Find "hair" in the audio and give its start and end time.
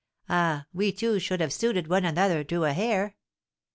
2.73-3.15